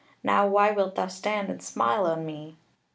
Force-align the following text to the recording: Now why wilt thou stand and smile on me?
Now 0.23 0.47
why 0.47 0.71
wilt 0.71 0.95
thou 0.95 1.05
stand 1.05 1.51
and 1.51 1.61
smile 1.61 2.07
on 2.07 2.25
me? 2.25 2.57